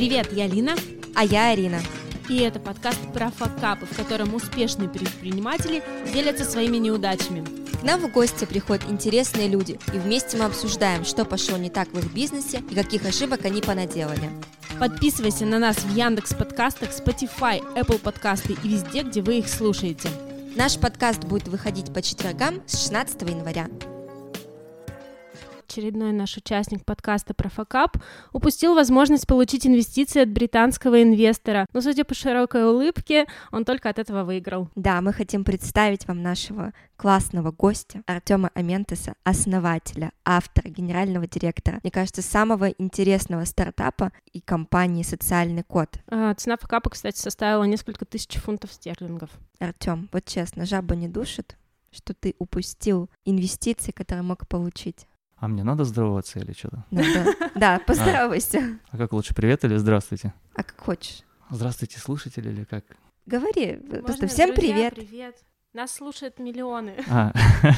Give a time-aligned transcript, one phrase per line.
[0.00, 0.76] Привет, я Лина.
[1.14, 1.78] А я Арина.
[2.30, 7.44] И это подкаст про факапы, в котором успешные предприниматели делятся своими неудачами.
[7.78, 11.92] К нам в гости приходят интересные люди, и вместе мы обсуждаем, что пошло не так
[11.92, 14.30] в их бизнесе и каких ошибок они понаделали.
[14.78, 20.08] Подписывайся на нас в Яндекс подкастах, Spotify, Apple подкасты и везде, где вы их слушаете.
[20.56, 23.68] Наш подкаст будет выходить по четвергам с 16 января
[25.70, 27.96] очередной наш участник подкаста про факап,
[28.32, 31.66] упустил возможность получить инвестиции от британского инвестора.
[31.72, 34.68] Но, судя по широкой улыбке, он только от этого выиграл.
[34.74, 41.92] Да, мы хотим представить вам нашего классного гостя Артема Аментеса, основателя, автора, генерального директора, мне
[41.92, 45.88] кажется, самого интересного стартапа и компании «Социальный код».
[46.08, 49.30] А, цена факапа, кстати, составила несколько тысяч фунтов стерлингов.
[49.60, 51.56] Артем, вот честно, жаба не душит,
[51.92, 55.06] что ты упустил инвестиции, которые мог получить?
[55.40, 56.84] А мне надо здороваться или что-то?
[56.90, 57.34] Надо.
[57.54, 58.78] Да, поздоровайся.
[58.90, 60.34] А как лучше, привет или здравствуйте?
[60.54, 61.22] А как хочешь.
[61.48, 62.84] Здравствуйте, слушатели или как?
[63.24, 64.94] Говори, просто всем привет.
[64.94, 65.36] привет.
[65.72, 66.94] Нас слушают миллионы.
[67.08, 67.32] А.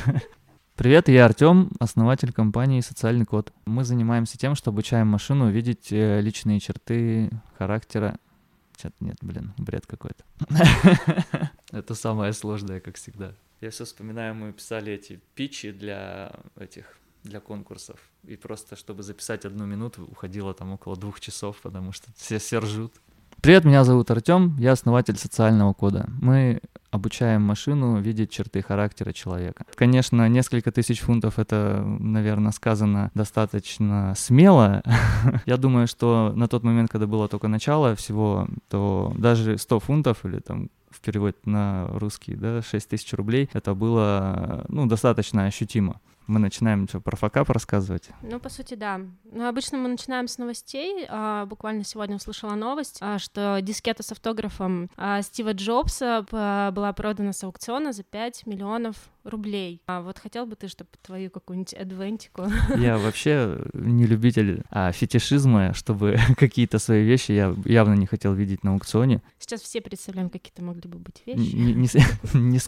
[0.74, 3.52] Привет, я Артем, основатель компании «Социальный код».
[3.66, 8.16] Мы занимаемся тем, что обучаем машину видеть э, личные черты характера.
[8.78, 10.24] Что-то нет, блин, бред какой-то.
[11.70, 13.34] Это самое сложное, как всегда.
[13.60, 17.98] Я все вспоминаю, мы писали эти питчи для этих для конкурсов.
[18.24, 22.58] И просто, чтобы записать одну минуту, уходило там около двух часов, потому что все, все
[22.58, 22.92] ржут.
[23.40, 26.08] Привет, меня зовут Артем, я основатель социального кода.
[26.20, 26.60] Мы
[26.92, 29.64] обучаем машину видеть черты характера человека.
[29.74, 34.82] Конечно, несколько тысяч фунтов это, наверное, сказано достаточно смело.
[35.46, 40.24] Я думаю, что на тот момент, когда было только начало всего, то даже 100 фунтов
[40.24, 46.00] или там в переводе на русский, да, 6 тысяч рублей, это было, ну, достаточно ощутимо
[46.26, 48.10] мы начинаем что, про факап рассказывать?
[48.22, 49.00] Ну, по сути, да.
[49.24, 51.06] Ну, обычно мы начинаем с новостей.
[51.08, 57.32] А, буквально сегодня услышала новость, а, что дискета с автографом а, Стива Джобса была продана
[57.32, 59.82] с аукциона за 5 миллионов рублей.
[59.86, 62.46] А вот хотел бы ты, чтобы твою какую-нибудь адвентику?
[62.76, 68.64] Я вообще не любитель а, фетишизма, чтобы какие-то свои вещи я явно не хотел видеть
[68.64, 69.22] на аукционе.
[69.38, 71.54] Сейчас все представляем, какие это могли бы быть вещи.
[71.54, 71.88] Не, не,
[72.34, 72.58] не,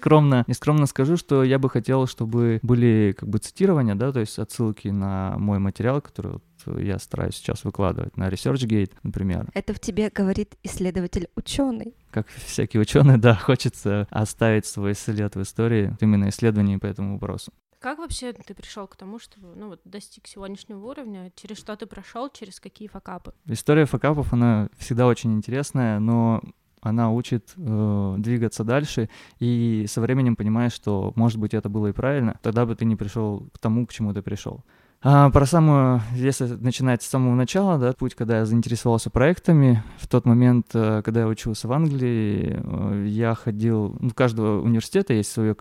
[0.47, 4.39] не скромно скажу, что я бы хотел, чтобы были как бы цитирования, да, то есть
[4.39, 9.49] отсылки на мой материал, который вот я стараюсь сейчас выкладывать на ResearchGate, например.
[9.55, 11.95] Это в тебе говорит исследователь ученый.
[12.11, 17.53] Как всякий ученый, да, хочется оставить свой след в истории именно исследований по этому вопросу.
[17.85, 21.31] Как вообще ты пришел к тому, чтобы ну, вот, достиг сегодняшнего уровня?
[21.37, 23.35] Через что ты прошел, через какие факапы?
[23.45, 26.41] История факапов, она всегда очень интересная, но
[26.85, 29.09] она учит э, двигаться дальше,
[29.41, 32.95] и со временем понимаешь, что, может быть, это было и правильно, тогда бы ты не
[32.95, 34.65] пришел к тому, к чему ты пришел.
[35.07, 40.09] А, про самую, если начинать с самого начала, да, путь, когда я заинтересовался проектами, в
[40.09, 45.13] тот момент, э, когда я учился в Англии, э, я ходил, ну, у каждого университета
[45.13, 45.57] есть свое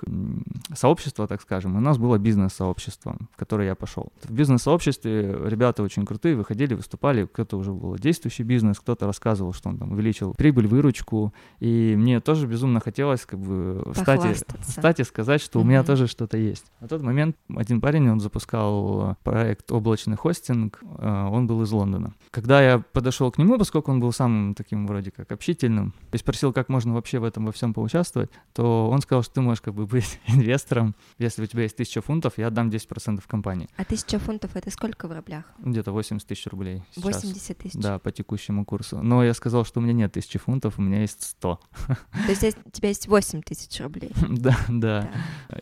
[0.73, 4.13] сообщество, так скажем, и у нас было бизнес-сообщество, в которое я пошел.
[4.23, 9.67] В бизнес-сообществе ребята очень крутые, выходили, выступали, кто-то уже был действующий бизнес, кто-то рассказывал, что
[9.67, 14.21] он там увеличил прибыль, выручку, и мне тоже безумно хотелось как бы встать
[14.61, 15.61] встать и сказать, что mm-hmm.
[15.61, 16.63] у меня тоже что-то есть.
[16.79, 22.13] На тот момент один парень, он запускал проект облачный хостинг, э, он был из Лондона.
[22.29, 26.53] Когда я подошел к нему, поскольку он был самым таким вроде как общительным, и спросил,
[26.53, 29.73] как можно вообще в этом во всем поучаствовать, то он сказал, что ты можешь как
[29.73, 33.67] бы быть инвестором, если у тебя есть тысяча фунтов, я отдам 10% компании.
[33.75, 35.45] А тысяча фунтов это сколько в рублях?
[35.57, 37.23] Где-то 80 тысяч рублей сейчас.
[37.23, 37.81] 80 тысяч?
[37.81, 39.01] Да, по текущему курсу.
[39.01, 41.59] Но я сказал, что у меня нет тысячи фунтов, у меня есть 100.
[41.87, 41.95] То
[42.27, 44.11] есть у тебя есть 8 тысяч рублей?
[44.43, 45.09] Да, да.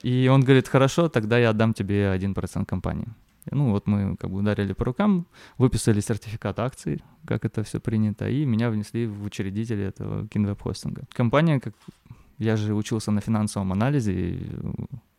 [0.03, 3.07] И он говорит, хорошо, тогда я отдам тебе 1% компании.
[3.49, 5.25] Ну вот мы как бы ударили по рукам,
[5.57, 11.05] выписали сертификат акций, как это все принято, и меня внесли в учредители этого кинвеб-хостинга.
[11.13, 11.73] Компания, как
[12.41, 14.39] я же учился на финансовом анализе, и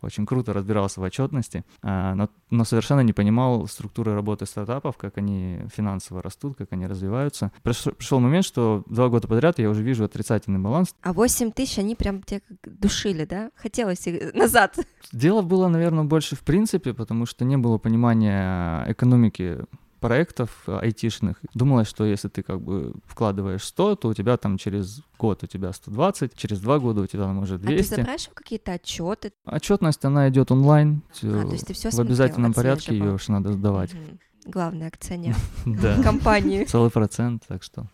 [0.02, 5.18] очень круто разбирался в отчетности, а, но, но совершенно не понимал структуры работы стартапов, как
[5.18, 7.52] они финансово растут, как они развиваются.
[7.62, 10.94] Пришел, пришел момент, что два года подряд я уже вижу отрицательный баланс.
[11.02, 13.50] А 8 тысяч, они прям тебя душили, да?
[13.54, 14.76] Хотелось их назад.
[15.12, 19.58] Дело было, наверное, больше в принципе, потому что не было понимания экономики
[20.02, 21.36] проектов айтишных.
[21.54, 25.46] Думалось, что если ты как бы вкладываешь 100, то у тебя там через год у
[25.46, 27.94] тебя 120, через два года у тебя там уже 200.
[27.94, 29.32] А ты запрашивал какие-то отчеты?
[29.46, 31.02] Отчетность, она идет онлайн.
[31.22, 33.94] А, то есть ты все в обязательном порядке ее уж надо сдавать.
[33.94, 34.18] Угу.
[34.46, 35.36] Главный акционер
[36.02, 36.64] компании.
[36.64, 37.88] Целый процент, так что.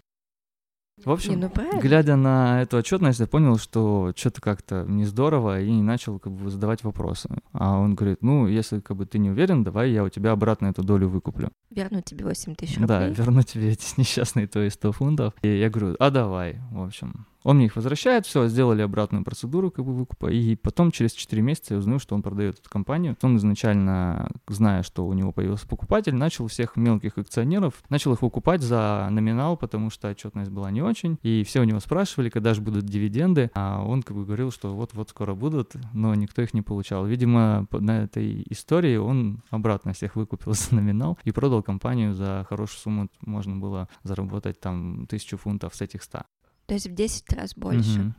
[1.05, 5.61] В общем, не, ну глядя на эту отчетность, я понял, что что-то как-то не здорово,
[5.61, 7.29] и начал как бы задавать вопросы.
[7.53, 10.67] А он говорит, ну, если как бы ты не уверен, давай я у тебя обратно
[10.67, 11.51] эту долю выкуплю.
[11.71, 12.87] верну тебе 8 тысяч рублей.
[12.89, 15.35] Да, верну тебе эти несчастные твои 100 фунтов.
[15.43, 17.27] И я говорю, а давай, в общем.
[17.45, 21.41] Он мне их возвращает, все, сделали обратную процедуру как бы выкупа, и потом через 4
[21.43, 23.17] месяца я узнаю, что он продает эту компанию.
[23.23, 28.63] Он изначально, зная, что у него появился покупатель, начал всех мелких акционеров, начал их выкупать
[28.63, 32.61] за номинал, потому что отчетность была не очень, и все у него спрашивали, когда же
[32.61, 36.63] будут дивиденды, а он как бы говорил, что вот-вот скоро будут, но никто их не
[36.63, 37.07] получал.
[37.07, 42.79] Видимо, на этой истории он обратно всех выкупил за номинал и продал компанию за хорошую
[42.79, 46.27] сумму, можно было заработать там тысячу фунтов с этих ста.
[46.69, 48.01] То есть в 10 раз больше.
[48.01, 48.15] Угу.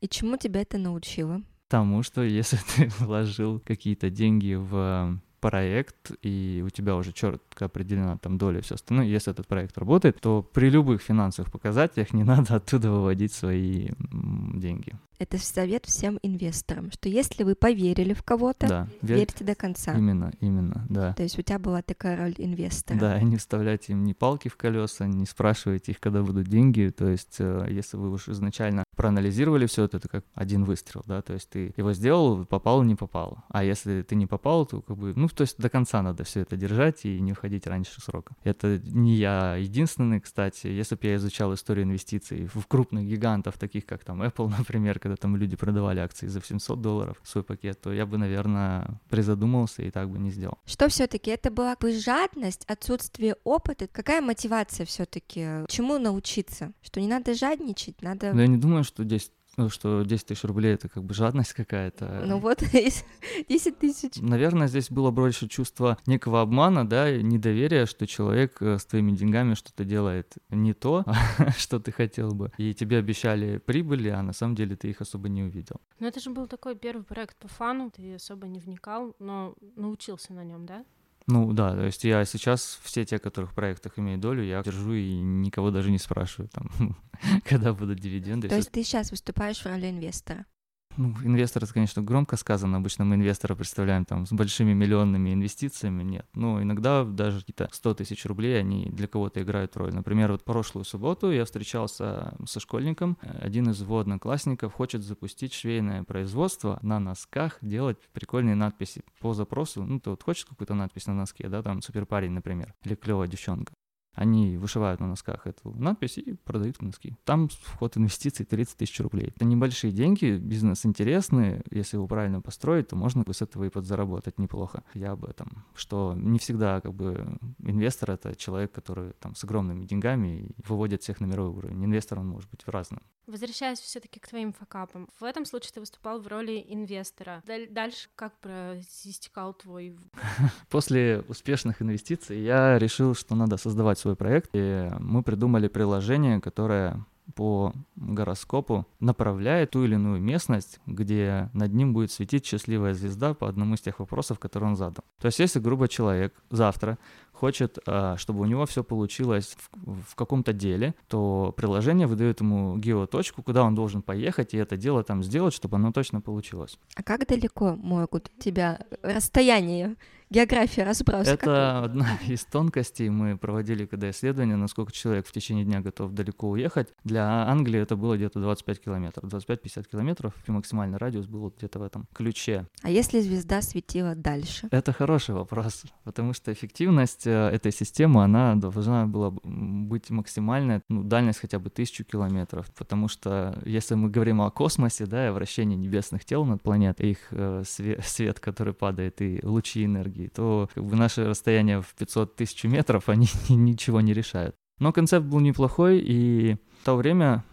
[0.00, 1.40] И чему тебя это научило?
[1.68, 8.16] Тому, что если ты вложил какие-то деньги в проект, и у тебя уже четко определена
[8.18, 12.24] там доля и все остальное, если этот проект работает, то при любых финансовых показателях не
[12.24, 14.94] надо оттуда выводить свои деньги.
[15.18, 19.92] Это совет всем инвесторам, что если вы поверили в кого-то, да, верьте до конца.
[19.92, 21.12] Именно, именно, да.
[21.12, 22.98] То есть у тебя была такая роль инвестора.
[22.98, 26.90] Да, и не вставляйте им ни палки в колеса, не спрашивайте их, когда будут деньги.
[26.96, 31.22] То есть, э, если вы уж изначально проанализировали все это, это как один выстрел, да,
[31.22, 33.38] то есть ты его сделал, попал, не попал.
[33.48, 36.40] А если ты не попал, то как бы, ну, то есть до конца надо все
[36.40, 38.34] это держать и не уходить раньше срока.
[38.44, 40.66] Это не я единственный, кстати.
[40.66, 45.16] Если бы я изучал историю инвестиций в крупных гигантов, таких как там Apple, например, когда
[45.16, 49.90] там люди продавали акции за 700 долларов свой пакет, то я бы, наверное, призадумался и
[49.90, 50.58] так бы не сделал.
[50.66, 53.86] Что все-таки это была бы жадность, отсутствие опыта?
[53.86, 55.64] Какая мотивация все-таки?
[55.68, 56.72] Чему научиться?
[56.82, 58.32] Что не надо жадничать, надо...
[58.32, 61.52] Но я не думаю, что здесь ну, что 10 тысяч рублей это как бы жадность
[61.52, 62.22] какая-то.
[62.24, 64.16] Ну вот, 10 тысяч.
[64.16, 69.54] Наверное, здесь было больше чувство некого обмана, да, недоверия, что человек э, с твоими деньгами
[69.54, 71.04] что-то делает не то,
[71.58, 72.52] что ты хотел бы.
[72.58, 75.76] И тебе обещали прибыли, а на самом деле ты их особо не увидел.
[75.98, 80.32] Ну это же был такой первый проект по фану, ты особо не вникал, но научился
[80.32, 80.84] на нем, да?
[81.30, 84.92] Ну да, то есть я сейчас все те, которых в проектах имею долю, я держу
[84.92, 86.96] и никого даже не спрашиваю, там,
[87.44, 88.48] когда будут дивиденды.
[88.48, 90.46] То есть ты сейчас выступаешь в роли инвестора?
[90.96, 92.76] Ну, инвестор, это, конечно, громко сказано.
[92.76, 96.02] Обычно мы инвестора представляем там с большими миллионными инвестициями.
[96.02, 96.26] Нет.
[96.34, 99.94] Но иногда даже какие-то 100 тысяч рублей, они для кого-то играют роль.
[99.94, 103.16] Например, вот прошлую субботу я встречался со школьником.
[103.22, 109.84] Один из его одноклассников хочет запустить швейное производство на носках, делать прикольные надписи по запросу.
[109.84, 113.28] Ну, ты вот хочешь какую-то надпись на носке, да, там супер парень, например, или клевая
[113.28, 113.72] девчонка.
[114.14, 117.16] Они вышивают на носках эту надпись и продают носки.
[117.24, 119.32] Там вход инвестиций 30 тысяч рублей.
[119.36, 121.62] Это небольшие деньги, бизнес интересный.
[121.70, 124.82] Если его правильно построить, то можно с этого и подзаработать неплохо.
[124.94, 125.64] Я об этом.
[125.74, 131.20] Что не всегда как бы инвестор— это человек, который там с огромными деньгами выводит всех
[131.20, 131.84] на мировой уровень.
[131.84, 133.02] Инвестор он может быть разным.
[133.30, 137.42] Возвращаясь все-таки к твоим факапам, в этом случае ты выступал в роли инвестора.
[137.70, 139.96] Дальше как истекал твой...
[140.68, 147.04] После успешных инвестиций я решил, что надо создавать свой проект, и мы придумали приложение, которое
[147.30, 153.48] по гороскопу направляет ту или иную местность, где над ним будет светить счастливая звезда по
[153.48, 155.04] одному из тех вопросов, которые он задал.
[155.20, 156.98] То есть, если грубо человек завтра
[157.40, 162.76] хочет, а, чтобы у него все получилось в, в каком-то деле, то приложение выдает ему
[162.76, 166.78] геоточку, куда он должен поехать и это дело там сделать, чтобы оно точно получилось.
[166.96, 169.96] А как далеко могут тебя расстояние
[170.30, 171.32] география разброса.
[171.32, 171.84] Это какой?
[171.84, 173.08] одна из тонкостей.
[173.10, 176.88] Мы проводили когда исследование, насколько человек в течение дня готов далеко уехать.
[177.04, 179.24] Для Англии это было где-то 25 километров.
[179.24, 182.66] 25-50 километров, и максимальный радиус был где-то в этом ключе.
[182.82, 184.68] А если звезда светила дальше?
[184.70, 191.02] Это хороший вопрос, потому что эффективность э, этой системы, она должна была быть максимальная, ну,
[191.02, 195.32] дальность хотя бы тысячу километров, потому что если мы говорим о космосе, да, и о
[195.32, 200.68] вращении небесных тел над планетой, их э, свет, свет, который падает, и лучи энергии, то
[200.74, 204.54] как бы наши расстояния в 500 тысяч метров, они ничего не решают.
[204.78, 207.44] Но концепт был неплохой, и в то время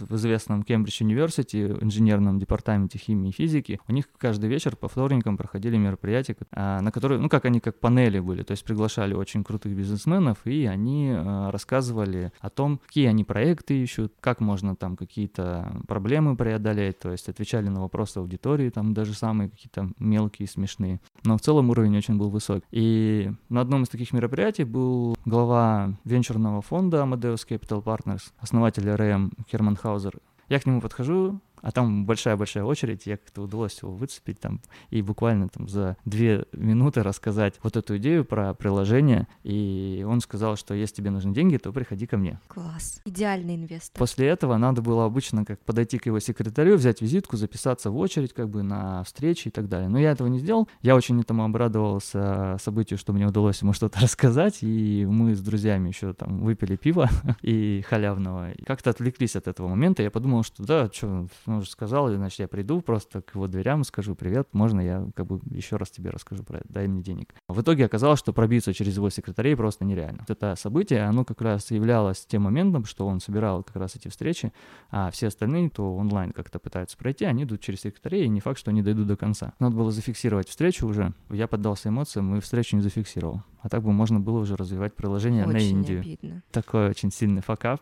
[0.00, 5.36] в известном Кембридж Университи, инженерном департаменте химии и физики, у них каждый вечер по вторникам
[5.36, 9.44] проходили мероприятия, а, на которые, ну как они как панели были, то есть приглашали очень
[9.44, 14.96] крутых бизнесменов, и они а, рассказывали о том, какие они проекты ищут, как можно там
[14.96, 21.00] какие-то проблемы преодолеть, то есть отвечали на вопросы аудитории, там даже самые какие-то мелкие, смешные.
[21.24, 22.64] Но в целом уровень очень был высокий.
[22.70, 29.32] И на одном из таких мероприятий был глава венчурного фонда Amadeus Capital Partners, основатель РМ
[29.46, 30.18] Херман Хаузер.
[30.48, 34.60] Я к нему подхожу, а там большая-большая очередь, я как-то удалось его выцепить там
[34.90, 40.56] и буквально там за две минуты рассказать вот эту идею про приложение, и он сказал,
[40.56, 42.40] что если тебе нужны деньги, то приходи ко мне.
[42.48, 43.00] Класс.
[43.04, 43.98] Идеальный инвестор.
[43.98, 48.32] После этого надо было обычно как подойти к его секретарю, взять визитку, записаться в очередь
[48.32, 49.88] как бы на встречи и так далее.
[49.88, 50.68] Но я этого не сделал.
[50.82, 55.88] Я очень этому обрадовался событию, что мне удалось ему что-то рассказать, и мы с друзьями
[55.88, 57.08] еще там выпили пиво
[57.42, 58.52] и халявного.
[58.52, 60.02] И как-то отвлеклись от этого момента.
[60.02, 63.82] Я подумал, что да, что, он уже сказал, значит, я приду просто к его дверям
[63.82, 67.02] и скажу привет, можно я как бы еще раз тебе расскажу про это, дай мне
[67.02, 67.34] денег.
[67.48, 70.24] В итоге оказалось, что пробиться через его секретарей просто нереально.
[70.28, 74.52] Это событие, оно как раз являлось тем моментом, что он собирал как раз эти встречи,
[74.90, 78.58] а все остальные, кто онлайн как-то пытаются пройти, они идут через секретарей, и не факт,
[78.58, 79.54] что они дойдут до конца.
[79.58, 81.12] Надо было зафиксировать встречу уже.
[81.30, 83.42] Я поддался эмоциям и встречу не зафиксировал.
[83.60, 86.00] А так бы можно было уже развивать приложение очень на Индию.
[86.00, 86.42] Обидно.
[86.52, 87.80] Такой очень сильный факап.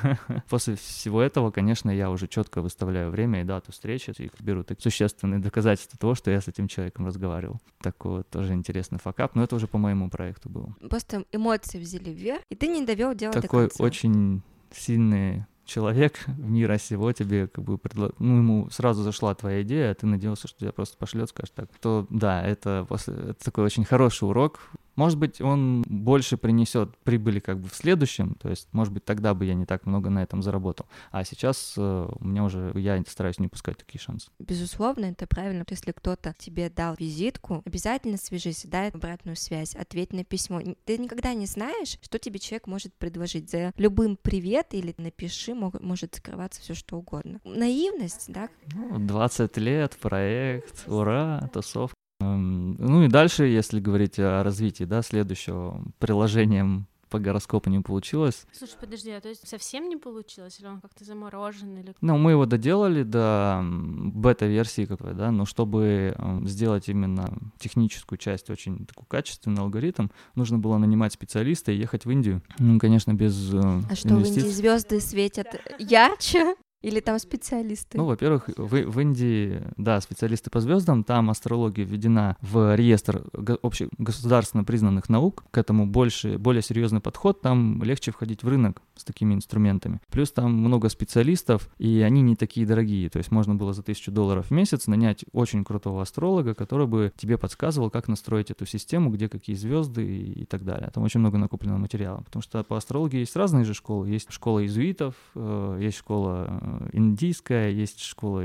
[0.48, 4.80] После всего этого, конечно, я уже четко выставляю время и дату встречи, и беру так
[4.80, 7.60] существенные доказательства того, что я с этим человеком разговаривал.
[7.80, 10.74] Такой вот тоже интересный факап, но это уже по моему проекту было.
[10.88, 13.84] Просто эмоции взяли вверх, и ты не довел дело Такой до конца.
[13.84, 18.12] очень сильный человек мира сего тебе как бы предло...
[18.18, 21.70] ну ему сразу зашла твоя идея, а ты надеялся, что тебя просто пошлет, скажет так,
[21.80, 24.60] то да, это после это такой очень хороший урок
[24.96, 29.34] может быть, он больше принесет прибыли как бы в следующем, то есть, может быть, тогда
[29.34, 30.86] бы я не так много на этом заработал.
[31.10, 34.30] А сейчас э, у меня уже, я стараюсь не пускать такие шансы.
[34.38, 35.64] Безусловно, это правильно.
[35.68, 40.60] Если кто-то тебе дал визитку, обязательно свяжись, дай обратную связь, ответь на письмо.
[40.84, 43.50] Ты никогда не знаешь, что тебе человек может предложить.
[43.50, 47.40] За любым привет или напиши мог, может скрываться все что угодно.
[47.44, 48.48] Наивность, да?
[48.74, 51.96] Ну, 20 лет, проект, ура, тусовка.
[52.20, 58.46] Ну и дальше, если говорить о развитии, да, следующего приложением по гороскопу не получилось.
[58.52, 61.94] Слушай, подожди, а то есть совсем не получилось, или он как-то заморожен, или...
[62.00, 68.86] Ну, мы его доделали до бета-версии какой, да, но чтобы сделать именно техническую часть, очень
[68.86, 72.42] такой качественный алгоритм, нужно было нанимать специалиста и ехать в Индию.
[72.58, 75.46] Ну, конечно, без э, А что, в Индии звезды светят
[75.78, 76.56] ярче?
[76.86, 77.98] Или там специалисты?
[77.98, 83.24] Ну, во-первых, в, в Индии, да, специалисты по звездам, там астрология введена в реестр
[83.60, 89.02] общегосударственно признанных наук, к этому больше, более серьезный подход, там легче входить в рынок с
[89.02, 90.00] такими инструментами.
[90.12, 94.12] Плюс там много специалистов, и они не такие дорогие, то есть можно было за тысячу
[94.12, 99.10] долларов в месяц нанять очень крутого астролога, который бы тебе подсказывал, как настроить эту систему,
[99.10, 100.92] где какие звезды и, и так далее.
[100.94, 104.60] Там очень много накопленного материала, потому что по астрологии есть разные же школы, есть школа
[104.60, 108.44] иезуитов, э, есть школа э, индийская, есть школа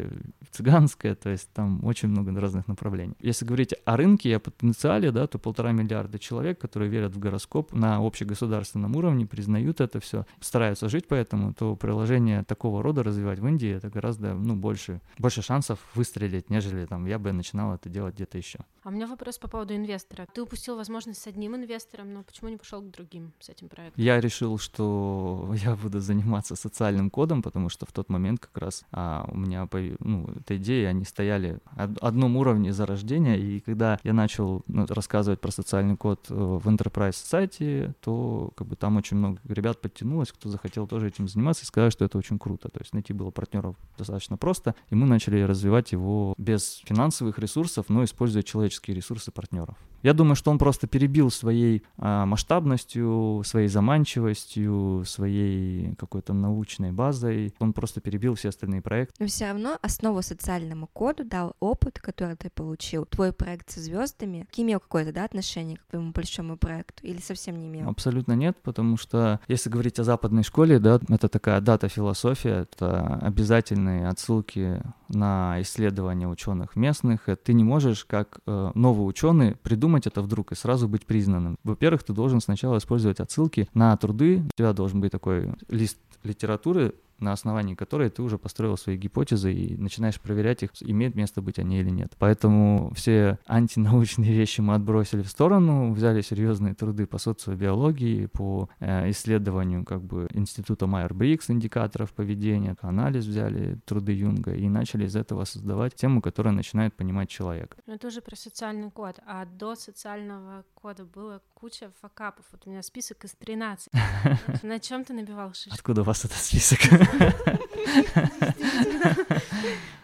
[0.52, 3.16] цыганская, то есть там очень много разных направлений.
[3.20, 7.20] Если говорить о рынке и о потенциале, да, то полтора миллиарда человек, которые верят в
[7.20, 13.04] гороскоп на общегосударственном уровне, признают это все, стараются жить по этому, то приложение такого рода
[13.04, 17.76] развивать в Индии это гораздо ну, больше, больше шансов выстрелить, нежели там я бы начинал
[17.76, 18.60] это делать где-то еще.
[18.84, 20.28] А у меня вопрос по поводу инвестора.
[20.34, 24.04] Ты упустил возможность с одним инвестором, но почему не пошел к другим с этим проектом?
[24.04, 28.84] Я решил, что я буду заниматься социальным кодом, потому что в тот момент как раз
[28.92, 29.68] а, у меня
[30.00, 35.40] ну, эта идея, они стояли в одном уровне зарождения, и когда я начал ну, рассказывать
[35.40, 40.32] про социальный код э, в Enterprise сайте, то как бы там очень много ребят подтянулось,
[40.32, 42.70] кто захотел тоже этим заниматься, и сказали, что это очень круто.
[42.70, 47.86] То есть найти было партнеров достаточно просто, и мы начали развивать его без финансовых ресурсов,
[47.90, 49.78] но используя человеческие ресурсы партнеров.
[50.04, 57.54] Я думаю, что он просто перебил своей а, масштабностью, своей заманчивостью, своей какой-то научной базой.
[57.60, 59.16] Он просто перебил все остальные проекты.
[59.20, 63.06] Но все равно основу социальному коду дал опыт, который ты получил.
[63.06, 67.68] Твой проект со звездами имел какое-то да, отношение к твоему большому проекту или совсем не
[67.68, 67.90] имел?
[67.90, 74.08] Абсолютно нет, потому что если говорить о западной школе, да, это такая дата-философия, это обязательные
[74.08, 77.28] отсылки на исследования ученых местных.
[77.44, 81.58] Ты не можешь, как э, новый ученый, придумать это вдруг и сразу быть признанным.
[81.64, 84.44] Во-первых, ты должен сначала использовать отсылки на труды.
[84.54, 89.54] У тебя должен быть такой лист литературы, на основании которой ты уже построил свои гипотезы
[89.54, 92.14] и начинаешь проверять их, имеет место быть они или нет.
[92.20, 99.10] Поэтому все антинаучные вещи мы отбросили в сторону, взяли серьезные труды по социобиологии, по э,
[99.12, 105.46] исследованию как бы института Майерс-Бриггс, индикаторов поведения, анализ взяли труды Юнга и начали из этого
[105.46, 107.78] создавать тему, которая начинает понимать человек.
[107.86, 112.46] Ну, это уже про социальный код, а до социального кода было куча факапов.
[112.52, 113.90] Вот у меня список из 13.
[114.64, 115.74] На чем ты набивал шишки?
[115.74, 116.80] Откуда у вас этот список?
[117.12, 120.01] ハハハハ!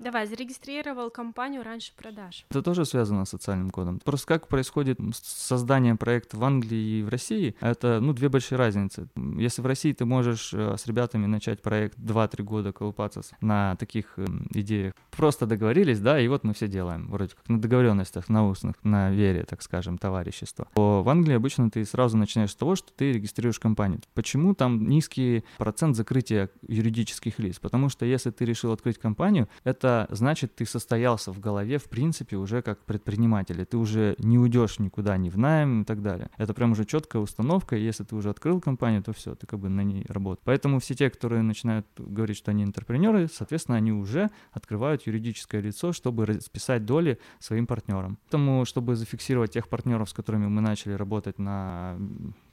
[0.00, 2.46] Давай, зарегистрировал компанию раньше продаж.
[2.48, 4.00] Это тоже связано с социальным кодом.
[4.02, 9.08] Просто как происходит создание проекта в Англии и в России, это, ну, две большие разницы.
[9.36, 14.14] Если в России ты можешь э, с ребятами начать проект 2-3 года колупаться на таких
[14.16, 18.48] эм, идеях, просто договорились, да, и вот мы все делаем, вроде как на договоренностях, на
[18.48, 20.66] устных, на вере, так скажем, товарищества.
[20.76, 24.00] То в Англии обычно ты сразу начинаешь с того, что ты регистрируешь компанию.
[24.14, 27.58] Почему там низкий процент закрытия юридических лиц?
[27.58, 32.36] Потому что если ты решил открыть компанию, это значит, ты состоялся в голове, в принципе,
[32.36, 36.30] уже как предприниматель, и ты уже не уйдешь никуда, ни в найм и так далее.
[36.36, 39.58] Это прям уже четкая установка, и если ты уже открыл компанию, то все, ты как
[39.58, 40.44] бы на ней работаешь.
[40.44, 45.92] Поэтому все те, которые начинают говорить, что они интерпренеры, соответственно, они уже открывают юридическое лицо,
[45.92, 48.18] чтобы расписать доли своим партнерам.
[48.24, 51.96] Поэтому, чтобы зафиксировать тех партнеров, с которыми мы начали работать на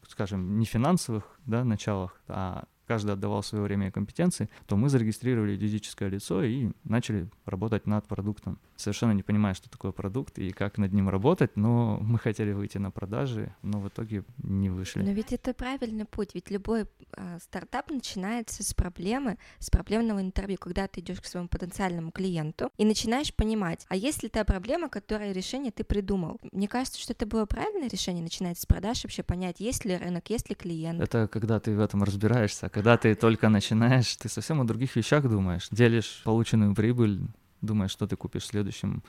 [0.07, 5.51] скажем, не финансовых да, началах, а каждый отдавал свое время и компетенции, то мы зарегистрировали
[5.51, 8.59] юридическое лицо и начали работать над продуктом.
[8.75, 12.77] Совершенно не понимая, что такое продукт и как над ним работать, но мы хотели выйти
[12.77, 15.01] на продажи, но в итоге не вышли.
[15.01, 20.57] Но ведь это правильный путь, ведь любой э, стартап начинается с проблемы, с проблемного интервью,
[20.59, 24.89] когда ты идешь к своему потенциальному клиенту и начинаешь понимать, а есть ли та проблема,
[24.89, 26.39] которая решение ты придумал.
[26.51, 30.29] Мне кажется, что это было правильное решение, начинать с продаж, вообще понять, есть ли рынок,
[30.29, 31.01] есть ли клиент.
[31.01, 35.27] Это когда ты в этом разбираешься, когда ты только начинаешь, ты совсем о других вещах
[35.27, 37.21] думаешь, делишь полученную прибыль,
[37.59, 39.03] думаешь, что ты купишь в следующем,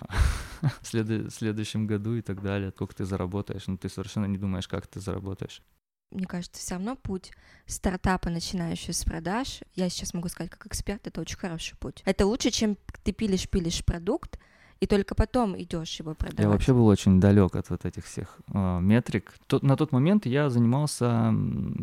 [0.81, 1.31] след...
[1.31, 5.01] следующем году и так далее, сколько ты заработаешь, но ты совершенно не думаешь, как ты
[5.01, 5.61] заработаешь.
[6.11, 7.33] Мне кажется, все равно путь
[7.67, 12.03] стартапа, начинающего с продаж, я сейчас могу сказать как эксперт, это очень хороший путь.
[12.07, 14.39] Это лучше, чем ты пилишь-пилишь продукт,
[14.81, 16.41] и только потом идешь его продавать.
[16.45, 19.35] Я вообще был очень далек от вот этих всех э, метрик.
[19.47, 21.35] Тот, на тот момент я занимался,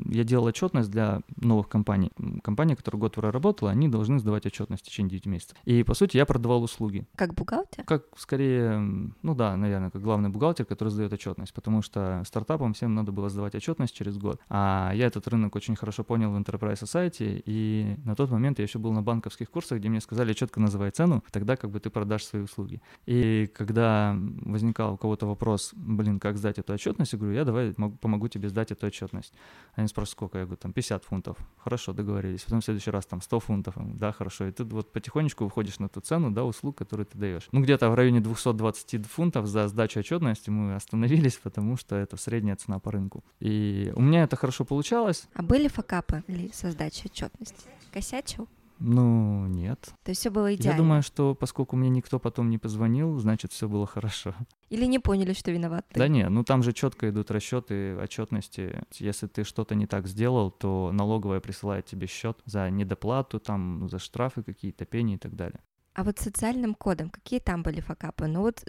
[0.06, 2.12] я делал отчетность для новых компаний.
[2.44, 5.58] Компания, которая год проработала, они должны сдавать отчетность в течение 9 месяцев.
[5.66, 7.06] И, по сути, я продавал услуги.
[7.16, 7.84] Как бухгалтер?
[7.84, 8.80] Как, скорее,
[9.22, 13.30] ну да, наверное, как главный бухгалтер, который сдает отчетность, потому что стартапам всем надо было
[13.30, 14.40] сдавать отчетность через год.
[14.50, 18.64] А я этот рынок очень хорошо понял в Enterprise Society, и на тот момент я
[18.64, 21.90] еще был на банковских курсах, где мне сказали четко называй цену, тогда как бы ты
[21.90, 22.82] продашь свои услуги.
[23.06, 27.74] И когда возникал у кого-то вопрос, блин, как сдать эту отчетность, я говорю, я давай
[27.74, 29.34] помогу тебе сдать эту отчетность.
[29.76, 30.38] Они спрашивают, сколько?
[30.40, 31.38] Я говорю, там 50 фунтов.
[31.58, 32.42] Хорошо, договорились.
[32.42, 33.76] Потом в следующий раз там 100 фунтов.
[33.78, 34.48] Да, хорошо.
[34.48, 37.48] И ты вот потихонечку выходишь на ту цену, да, услуг, которые ты даешь.
[37.52, 42.56] Ну, где-то в районе 220 фунтов за сдачу отчетности мы остановились, потому что это средняя
[42.56, 43.24] цена по рынку.
[43.40, 45.28] И у меня это хорошо получалось.
[45.34, 47.70] А были факапы или со сдачей отчетности?
[47.94, 48.48] Косячил?
[48.80, 49.94] Ну, нет.
[50.04, 50.76] То есть все было идеально?
[50.76, 54.34] Я думаю, что поскольку мне никто потом не позвонил, значит, все было хорошо.
[54.70, 56.00] Или не поняли, что виноват ты?
[56.00, 58.84] Да не, ну там же четко идут расчеты отчетности.
[58.94, 64.00] Если ты что-то не так сделал, то налоговая присылает тебе счет за недоплату, там, за
[64.00, 65.62] штрафы какие-то, пени и так далее.
[65.94, 68.28] А вот социальным кодом, какие там были факапы?
[68.28, 68.66] Ну вот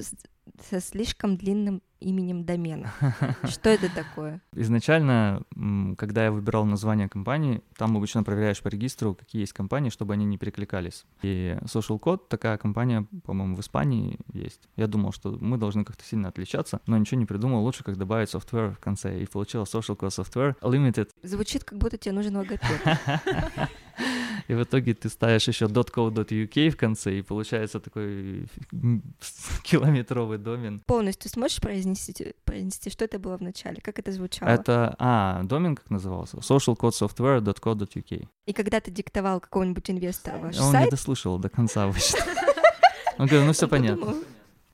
[0.71, 2.93] со слишком длинным именем домена.
[3.45, 4.41] Что это такое?
[4.53, 5.43] Изначально,
[5.99, 10.25] когда я выбирал название компании, там обычно проверяешь по регистру, какие есть компании, чтобы они
[10.25, 11.05] не перекликались.
[11.23, 14.69] И Social Code, такая компания, по-моему, в Испании есть.
[14.77, 17.65] Я думал, что мы должны как-то сильно отличаться, но ничего не придумал.
[17.65, 19.21] Лучше, как добавить software в конце.
[19.21, 21.11] И получилось Social Code Software Limited.
[21.23, 22.81] Звучит, как будто тебе нужен логопед.
[24.49, 28.47] И в итоге ты ставишь еще .co.uk в конце, и получается такой
[29.63, 30.81] километровый домен.
[30.87, 33.81] Полностью сможешь произнести, произнести, что это было в начале?
[33.81, 34.49] Как это звучало?
[34.49, 36.37] Это, а, домен как назывался?
[36.39, 38.29] socialcodesoftware.co.uk.
[38.47, 40.85] И когда ты диктовал какого-нибудь инвестора ваш Он сайт...
[40.85, 42.21] не дослушал до конца обычно.
[43.19, 44.15] Он говорил, ну все понятно.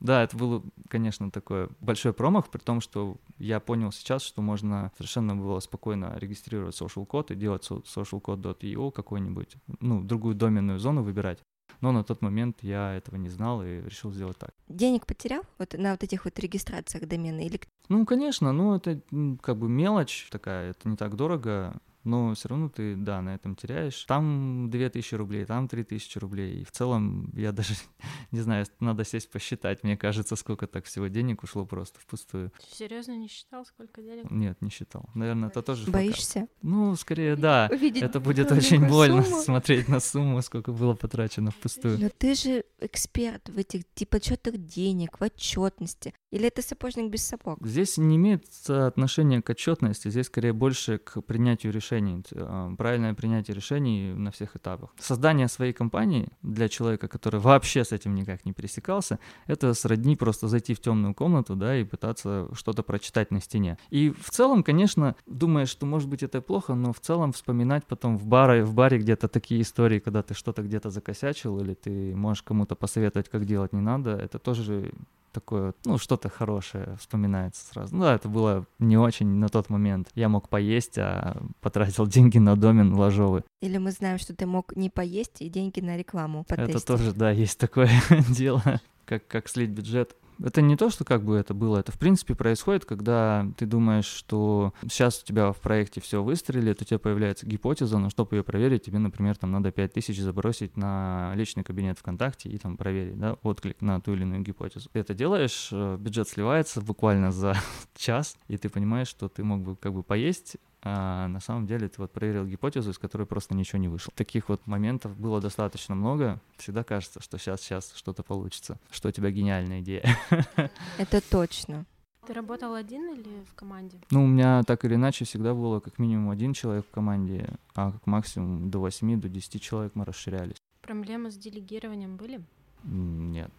[0.03, 4.91] Да, это было, конечно, такое большой промах, при том, что я понял сейчас, что можно
[4.97, 11.38] совершенно было спокойно регистрировать social код и делать socialcode.io какой-нибудь, ну, другую доменную зону выбирать.
[11.81, 14.51] Но на тот момент я этого не знал и решил сделать так.
[14.69, 17.61] Денег потерял вот на вот этих вот регистрациях домена или?
[17.88, 19.01] Ну, конечно, ну это
[19.41, 23.57] как бы мелочь такая, это не так дорого но все равно ты, да, на этом
[23.57, 24.05] теряешь.
[24.05, 26.62] Там 2000 рублей, там 3000 рублей.
[26.62, 27.75] И в целом, я даже
[28.31, 32.53] не знаю, надо сесть посчитать, мне кажется, сколько так всего денег ушло просто впустую.
[32.71, 34.31] Серьезно не считал, сколько денег?
[34.31, 35.05] Нет, не считал.
[35.15, 36.41] Наверное, это тоже Боишься?
[36.41, 36.51] Факап.
[36.62, 37.69] Ну, скорее, да.
[37.71, 39.43] Увидеть это будет очень больно сумму.
[39.43, 41.99] смотреть на сумму, сколько было потрачено впустую.
[42.01, 46.15] Но ты же эксперт в этих типа подсчетах денег, в отчетности.
[46.31, 47.59] Или это сапожник без сапог?
[47.67, 53.14] Здесь не имеет отношения к отчетности, здесь скорее больше к принятию решения решений, а, правильное
[53.14, 54.90] принятие решений на всех этапах.
[54.98, 60.48] Создание своей компании для человека, который вообще с этим никак не пересекался, это сродни просто
[60.48, 63.78] зайти в темную комнату, да, и пытаться что-то прочитать на стене.
[63.90, 68.16] И в целом, конечно, думаешь, что может быть это плохо, но в целом вспоминать потом
[68.16, 72.42] в баре, в баре где-то такие истории, когда ты что-то где-то закосячил, или ты можешь
[72.42, 74.92] кому-то посоветовать, как делать не надо, это тоже
[75.33, 77.95] такое, ну, что-то хорошее вспоминается сразу.
[77.97, 80.09] Ну да, это было не очень на тот момент.
[80.14, 83.42] Я мог поесть, а потратил деньги на домен ложовый.
[83.61, 86.77] Или мы знаем, что ты мог не поесть и деньги на рекламу потестить.
[86.77, 87.90] Это тоже, да, есть такое
[88.29, 88.62] дело,
[89.05, 92.35] как, как слить бюджет это не то, что как бы это было, это в принципе
[92.35, 97.47] происходит, когда ты думаешь, что сейчас у тебя в проекте все выстрелит, у тебя появляется
[97.47, 102.49] гипотеза, но чтобы ее проверить, тебе, например, там надо 5000 забросить на личный кабинет ВКонтакте
[102.49, 104.88] и там проверить, да, отклик на ту или иную гипотезу.
[104.92, 107.57] Ты это делаешь, э, бюджет сливается буквально за
[107.97, 111.88] час, и ты понимаешь, что ты мог бы как бы поесть, а на самом деле
[111.88, 114.12] ты вот проверил гипотезу, из которой просто ничего не вышло.
[114.16, 116.40] Таких вот моментов было достаточно много.
[116.57, 120.05] Всегда кажется, что сейчас, сейчас что-то получится, что у тебя гениальная идея.
[120.99, 121.87] Это точно.
[122.27, 123.99] Ты работал один или в команде?
[124.11, 127.92] Ну, у меня так или иначе всегда было как минимум один человек в команде, а
[127.92, 130.57] как максимум до 8, до 10 человек мы расширялись.
[130.83, 132.40] Проблемы с делегированием были?
[132.85, 133.53] Нет.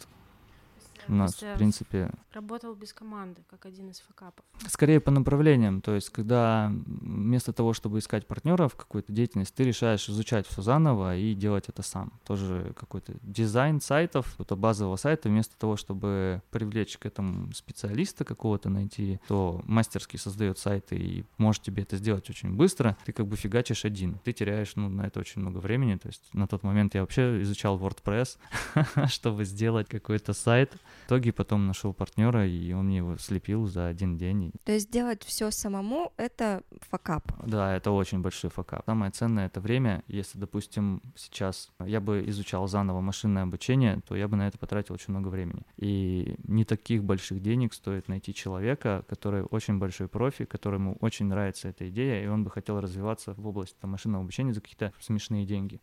[1.08, 2.12] У нас, в принципе...
[2.34, 4.44] Работал без команды, как один из факапов.
[4.68, 9.64] Скорее по направлениям, то есть когда вместо того, чтобы искать партнера в какую-то деятельность, ты
[9.64, 12.14] решаешь изучать все заново и делать это сам.
[12.26, 18.70] Тоже какой-то дизайн сайтов, какого-то базового сайта, вместо того, чтобы привлечь к этому специалиста какого-то
[18.70, 23.36] найти, то мастерский создает сайты и может тебе это сделать очень быстро, ты как бы
[23.36, 24.20] фигачишь один.
[24.24, 27.42] Ты теряешь ну, на это очень много времени, то есть на тот момент я вообще
[27.42, 28.38] изучал WordPress,
[29.08, 33.88] чтобы сделать какой-то сайт, в итоге потом нашел партнера, и он мне его слепил за
[33.88, 34.54] один день.
[34.64, 37.24] То есть делать все самому— это факап?
[37.46, 38.84] Да, это очень большой факап.
[38.86, 40.04] Самое ценное— это время.
[40.08, 44.94] Если, допустим, сейчас я бы изучал заново машинное обучение, то я бы на это потратил
[44.94, 45.64] очень много времени.
[45.78, 51.68] И не таких больших денег стоит найти человека, который очень большой профи, которому очень нравится
[51.68, 55.46] эта идея, и он бы хотел развиваться в области там, машинного обучения за какие-то смешные
[55.46, 55.82] деньги.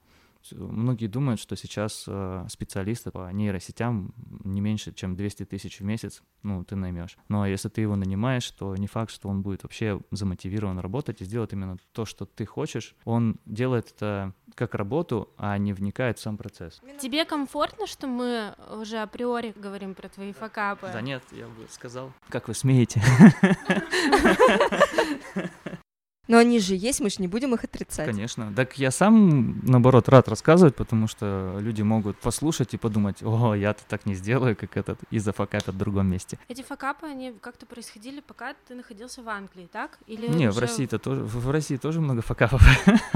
[0.52, 6.22] Многие думают, что сейчас э, специалиста по нейросетям не меньше, чем 200 тысяч в месяц,
[6.42, 7.18] ну, ты наймешь.
[7.28, 11.24] Но если ты его нанимаешь, то не факт, что он будет вообще замотивирован работать и
[11.24, 12.94] сделать именно то, что ты хочешь.
[13.04, 16.80] Он делает это как работу, а не вникает в сам процесс.
[17.00, 20.90] Тебе комфортно, что мы уже априори говорим про твои факапы?
[20.92, 22.12] Да нет, я бы сказал.
[22.28, 23.00] Как вы смеете?
[26.30, 28.06] Но они же есть, мы же не будем их отрицать.
[28.06, 28.52] Конечно.
[28.54, 33.82] Так я сам, наоборот, рад рассказывать, потому что люди могут послушать и подумать, о, я-то
[33.88, 36.38] так не сделаю, как этот, и зафакапят в другом месте.
[36.48, 39.98] Эти факапы, они как-то происходили, пока ты находился в Англии, так?
[40.06, 40.56] Или не, уже...
[40.56, 42.62] в России-то тоже, в России тоже много факапов.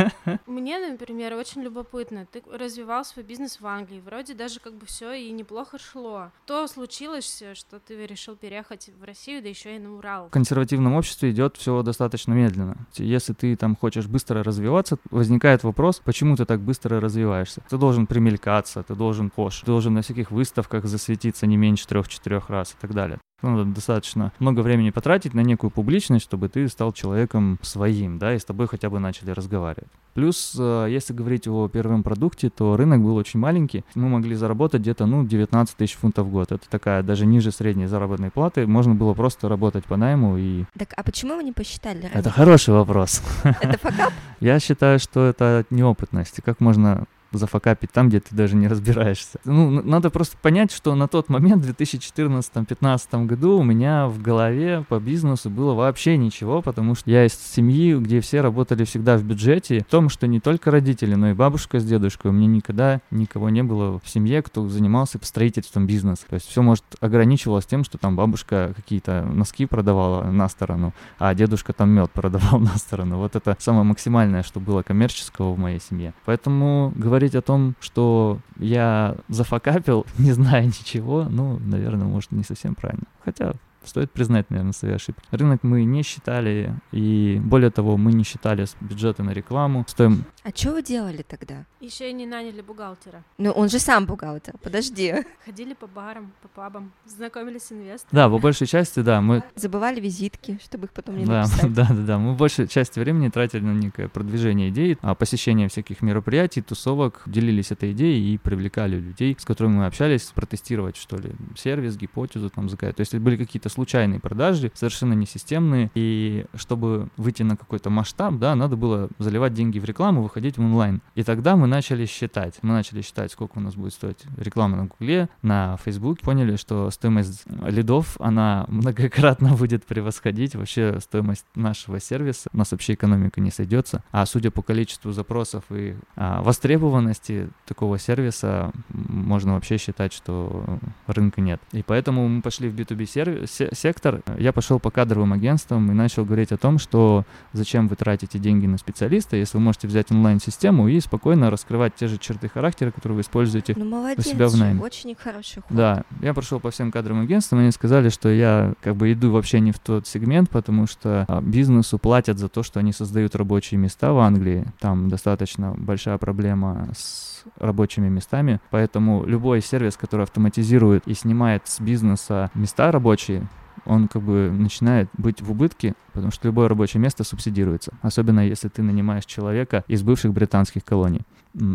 [0.46, 2.26] Мне, например, очень любопытно.
[2.26, 6.32] Ты развивал свой бизнес в Англии, вроде даже как бы все и неплохо шло.
[6.46, 10.26] То случилось, что ты решил переехать в Россию, да еще и на Урал.
[10.26, 16.00] В консервативном обществе идет все достаточно медленно если ты там хочешь быстро развиваться, возникает вопрос,
[16.04, 17.62] почему ты так быстро развиваешься.
[17.68, 22.50] Ты должен примелькаться, ты должен пош, ты должен на всяких выставках засветиться не меньше трех-четырех
[22.50, 23.18] раз и так далее.
[23.42, 28.38] Надо достаточно много времени потратить на некую публичность, чтобы ты стал человеком своим, да, и
[28.38, 29.90] с тобой хотя бы начали разговаривать.
[30.14, 33.84] Плюс, э, если говорить о первом продукте, то рынок был очень маленький.
[33.96, 36.52] Мы могли заработать где-то, ну, 19 тысяч фунтов в год.
[36.52, 38.66] Это такая даже ниже средней заработной платы.
[38.66, 40.64] Можно было просто работать по найму и...
[40.78, 42.08] Так, а почему вы не посчитали?
[42.14, 43.22] Это хороший вопрос.
[43.42, 44.12] Это факап?
[44.40, 46.40] Я считаю, что это от неопытности.
[46.40, 47.06] Как можно
[47.38, 49.38] зафакапить там, где ты даже не разбираешься.
[49.44, 54.84] Ну, надо просто понять, что на тот момент, в 2014-2015 году, у меня в голове
[54.88, 59.24] по бизнесу было вообще ничего, потому что я из семьи, где все работали всегда в
[59.24, 62.30] бюджете, в том, что не только родители, но и бабушка с дедушкой.
[62.30, 66.24] У меня никогда никого не было в семье, кто занимался строительством бизнеса.
[66.28, 71.34] То есть все, может, ограничивалось тем, что там бабушка какие-то носки продавала на сторону, а
[71.34, 73.18] дедушка там мед продавал на сторону.
[73.18, 76.14] Вот это самое максимальное, что было коммерческого в моей семье.
[76.24, 82.44] Поэтому говорить говорить о том, что я зафакапил, не зная ничего, ну, наверное, может, не
[82.44, 83.06] совсем правильно.
[83.24, 83.52] Хотя
[83.84, 85.26] Стоит признать, наверное, свои ошибки.
[85.30, 89.84] Рынок мы не считали, и более того, мы не считали бюджеты на рекламу.
[89.88, 90.24] Стоим...
[90.42, 91.64] А что вы делали тогда?
[91.80, 93.24] Еще и не наняли бухгалтера.
[93.38, 95.14] Ну, он же сам бухгалтер, подожди.
[95.44, 98.12] Ходили по барам, по пабам, знакомились с инвесторами.
[98.12, 99.20] Да, по большей части, да.
[99.20, 99.42] Мы...
[99.54, 101.72] Забывали визитки, чтобы их потом не да, написать.
[101.72, 102.18] Да, да, да.
[102.18, 107.70] Мы большей части времени тратили на некое продвижение идей, а посещение всяких мероприятий, тусовок, делились
[107.70, 112.68] этой идеей и привлекали людей, с которыми мы общались, протестировать, что ли, сервис, гипотезу там
[112.68, 112.96] заказать.
[112.96, 118.54] То есть были какие-то случайные продажи, совершенно несистемные, и чтобы выйти на какой-то масштаб, да,
[118.54, 121.02] надо было заливать деньги в рекламу, выходить в онлайн.
[121.14, 124.86] И тогда мы начали считать, мы начали считать, сколько у нас будет стоить реклама на
[124.86, 132.48] Гугле, на Facebook, поняли, что стоимость лидов, она многократно будет превосходить вообще стоимость нашего сервиса.
[132.52, 134.02] У нас вообще экономика не сойдется.
[134.10, 141.40] А судя по количеству запросов и а, востребованности такого сервиса, можно вообще считать, что рынка
[141.40, 141.60] нет.
[141.72, 144.22] И поэтому мы пошли в B2B сервис, сектор.
[144.38, 148.66] Я пошел по кадровым агентствам и начал говорить о том, что зачем вы тратите деньги
[148.66, 153.16] на специалиста, если вы можете взять онлайн-систему и спокойно раскрывать те же черты характера, которые
[153.16, 154.80] вы используете ну, молодец, у себя в найме.
[154.80, 155.70] Очень хороший ход.
[155.70, 159.60] Да, я прошел по всем кадровым агентствам, они сказали, что я как бы иду вообще
[159.60, 163.78] не в тот сегмент, потому что а, бизнесу платят за то, что они создают рабочие
[163.78, 164.66] места в Англии.
[164.80, 171.80] Там достаточно большая проблема с рабочими местами, поэтому любой сервис, который автоматизирует и снимает с
[171.80, 173.46] бизнеса места рабочие,
[173.84, 178.68] он как бы начинает быть в убытке, потому что любое рабочее место субсидируется, особенно если
[178.68, 181.22] ты нанимаешь человека из бывших британских колоний.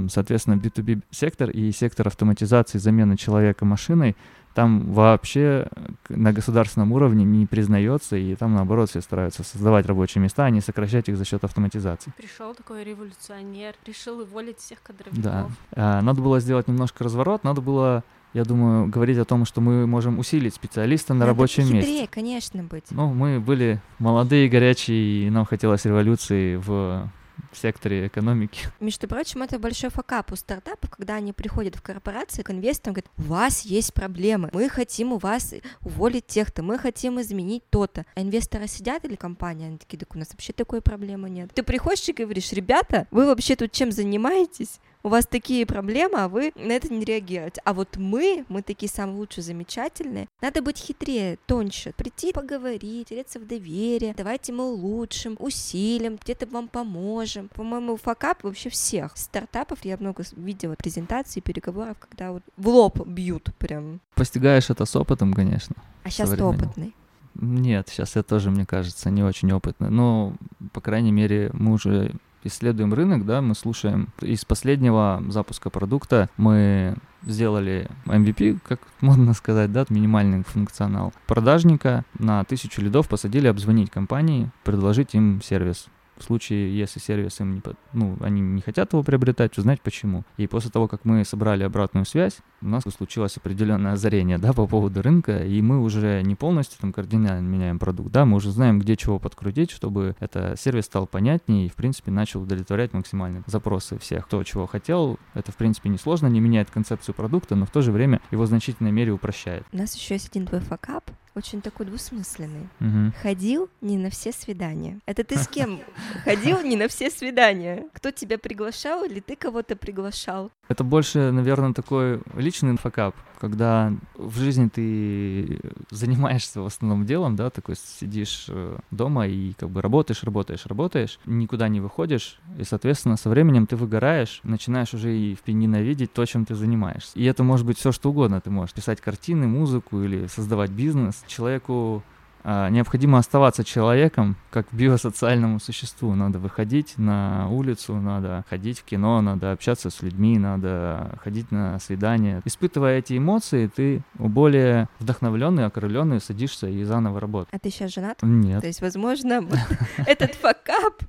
[0.09, 4.15] Соответственно, B2B сектор и сектор автоматизации замены человека машиной
[4.53, 5.67] там вообще
[6.09, 10.59] на государственном уровне не признается, и там, наоборот, все стараются создавать рабочие места, а не
[10.59, 12.11] сокращать их за счет автоматизации.
[12.17, 15.23] Пришел такой революционер, решил уволить всех кадровиков.
[15.23, 15.47] Да.
[15.73, 19.87] А, надо было сделать немножко разворот, надо было я думаю, говорить о том, что мы
[19.87, 22.09] можем усилить специалиста на Надо рабочем хитрее, месте.
[22.11, 22.85] конечно, быть.
[22.91, 27.09] Ну, мы были молодые, горячие, и нам хотелось революции в
[27.51, 28.67] в секторе экономики.
[28.79, 33.11] Между прочим, это большой факап у стартапов, когда они приходят в корпорации к инвесторам, говорят,
[33.17, 38.05] у вас есть проблемы, мы хотим у вас уволить тех-то, мы хотим изменить то-то.
[38.15, 41.51] А инвесторы сидят или компания, они такие, так у нас вообще такой проблемы нет.
[41.53, 44.79] Ты приходишь и говоришь, ребята, вы вообще тут чем занимаетесь?
[45.03, 47.61] У вас такие проблемы, а вы на это не реагируете.
[47.63, 50.27] А вот мы, мы такие самые лучшие, замечательные.
[50.41, 56.67] Надо быть хитрее, тоньше, прийти поговорить, тереться в доверие, давайте мы улучшим, усилим, где-то вам
[56.67, 57.49] поможем.
[57.49, 63.49] По-моему, факап вообще всех стартапов, я много видела презентаций, переговоров, когда вот в лоб бьют
[63.57, 64.01] прям.
[64.15, 65.75] Постигаешь это с опытом, конечно.
[66.03, 66.93] А сейчас ты опытный.
[67.35, 69.89] Нет, сейчас я тоже, мне кажется, не очень опытный.
[69.89, 70.33] Но,
[70.73, 74.09] по крайней мере, мы уже исследуем рынок, да, мы слушаем.
[74.21, 82.43] Из последнего запуска продукта мы сделали MVP, как модно сказать, да, минимальный функционал продажника на
[82.43, 85.87] тысячу лидов посадили обзвонить компании, предложить им сервис
[86.19, 87.61] в случае, если сервис им не,
[87.93, 90.23] ну, они не хотят его приобретать, узнать почему.
[90.37, 94.67] И после того, как мы собрали обратную связь, у нас случилось определенное озарение, да, по
[94.67, 98.79] поводу рынка, и мы уже не полностью там кардинально меняем продукт, да, мы уже знаем,
[98.79, 103.97] где чего подкрутить, чтобы это сервис стал понятнее и, в принципе, начал удовлетворять максимально запросы
[103.99, 105.19] всех, кто чего хотел.
[105.33, 108.47] Это, в принципе, несложно, не меняет концепцию продукта, но в то же время его в
[108.47, 109.63] значительной мере упрощает.
[109.71, 112.67] У нас еще есть один твой факап, очень такой двусмысленный.
[112.79, 113.13] Угу.
[113.21, 114.99] Ходил не на все свидания.
[115.05, 115.79] Это ты с кем
[116.23, 117.85] ходил не на все свидания?
[117.93, 120.51] Кто тебя приглашал или ты кого-то приглашал?
[120.67, 127.49] Это больше, наверное, такой личный инфокап, когда в жизни ты занимаешься в основном делом, да,
[127.49, 133.17] такой сидишь э, дома и как бы работаешь, работаешь, работаешь, никуда не выходишь, и, соответственно,
[133.17, 137.11] со временем ты выгораешь, начинаешь уже и ненавидеть то, чем ты занимаешься.
[137.15, 138.41] И это может быть все что угодно.
[138.41, 141.23] Ты можешь писать картины, музыку или создавать бизнес.
[141.29, 142.03] Человеку
[142.43, 146.15] а, необходимо оставаться человеком, как биосоциальному существу.
[146.15, 151.79] Надо выходить на улицу, надо ходить в кино, надо общаться с людьми, надо ходить на
[151.79, 152.41] свидания.
[152.45, 157.49] Испытывая эти эмоции, ты более вдохновленный, окрыленный садишься и заново работаешь.
[157.51, 158.17] А ты сейчас женат?
[158.21, 158.61] Нет.
[158.61, 159.45] То есть, возможно,
[159.97, 161.03] этот факап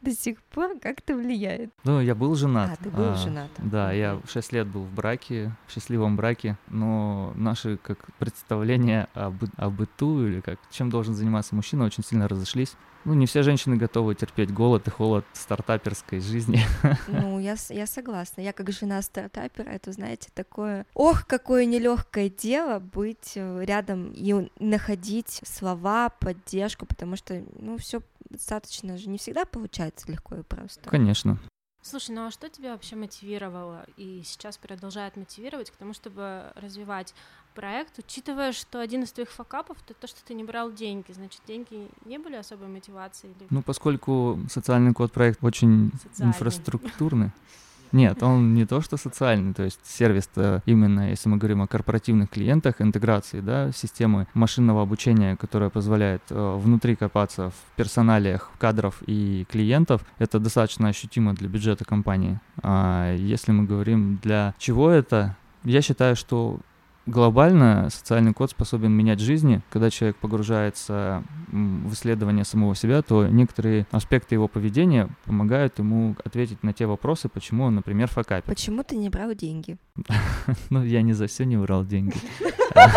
[0.00, 1.70] до сих пор как-то влияет.
[1.84, 2.78] Ну, я был женат.
[2.78, 3.50] А, ты был а, женат.
[3.58, 9.44] Да, я 6 лет был в браке, в счастливом браке, но наши как представления об,
[9.56, 12.76] о быту или как чем должен заниматься мужчина очень сильно разошлись.
[13.06, 16.60] Ну, не все женщины готовы терпеть голод и холод стартаперской жизни.
[17.06, 18.40] Ну, я, я согласна.
[18.40, 20.86] Я как жена стартапера, это, знаете, такое...
[20.92, 28.02] Ох, какое нелегкое дело быть э, рядом и находить слова, поддержку, потому что, ну, все
[28.28, 30.90] достаточно же не всегда получается легко и просто.
[30.90, 31.38] Конечно.
[31.82, 37.14] Слушай, ну а что тебя вообще мотивировало и сейчас продолжает мотивировать к тому, чтобы развивать
[37.56, 41.40] проект, учитывая, что один из твоих факапов это то, что ты не брал деньги, значит,
[41.48, 43.34] деньги не были особой мотивацией?
[43.34, 43.48] Или...
[43.50, 46.30] Ну, поскольку социальный код проект очень социальный.
[46.30, 47.30] инфраструктурный,
[47.92, 50.28] нет, он не то, что социальный, то есть сервис
[50.66, 56.56] именно, если мы говорим о корпоративных клиентах, интеграции, да, системы машинного обучения, которая позволяет э,
[56.58, 62.40] внутри копаться в персоналиях кадров и клиентов, это достаточно ощутимо для бюджета компании.
[62.62, 66.60] А если мы говорим для чего это, я считаю, что
[67.06, 69.62] глобально социальный код способен менять жизни.
[69.70, 76.62] Когда человек погружается в исследование самого себя, то некоторые аспекты его поведения помогают ему ответить
[76.62, 78.44] на те вопросы, почему он, например, факапит.
[78.44, 79.76] Почему ты не брал деньги?
[80.70, 82.16] Ну, я не за все не брал деньги.